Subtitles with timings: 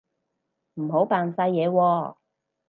[0.81, 2.15] 唔好扮晒嘢喎